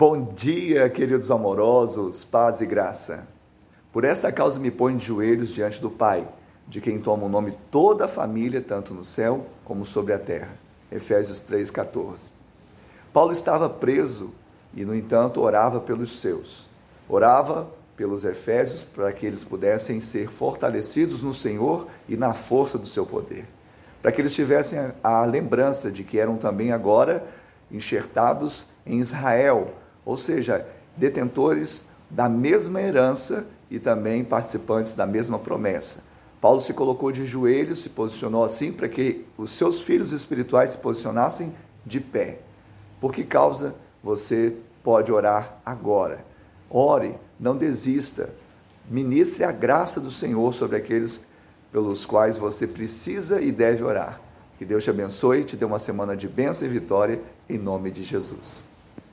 [0.00, 3.28] Bom dia, queridos amorosos, paz e graça.
[3.92, 6.26] Por esta causa me ponho de joelhos diante do Pai,
[6.66, 10.56] de quem toma o nome toda a família, tanto no céu como sobre a terra.
[10.90, 12.32] Efésios 3,14.
[13.12, 14.30] Paulo estava preso
[14.72, 16.66] e, no entanto, orava pelos seus.
[17.06, 22.86] Orava pelos Efésios para que eles pudessem ser fortalecidos no Senhor e na força do
[22.86, 23.44] seu poder.
[24.00, 27.22] Para que eles tivessem a lembrança de que eram também agora
[27.70, 29.74] enxertados em Israel,
[30.04, 36.02] ou seja, detentores da mesma herança e também participantes da mesma promessa.
[36.40, 40.78] Paulo se colocou de joelhos, se posicionou assim para que os seus filhos espirituais se
[40.78, 42.38] posicionassem de pé.
[43.00, 46.24] Por que causa você pode orar agora?
[46.68, 48.30] Ore, não desista.
[48.88, 51.26] Ministre a graça do Senhor sobre aqueles
[51.70, 54.20] pelos quais você precisa e deve orar.
[54.58, 57.90] Que Deus te abençoe e te dê uma semana de bênção e vitória, em nome
[57.90, 58.66] de Jesus.